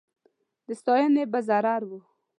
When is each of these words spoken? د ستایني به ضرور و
د 0.67 0.69
ستایني 0.79 1.23
به 1.31 1.39
ضرور 1.47 1.81
و 1.89 1.91